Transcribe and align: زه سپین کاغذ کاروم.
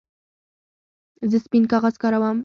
زه 1.31 1.37
سپین 1.45 1.63
کاغذ 1.71 1.95
کاروم. 2.01 2.37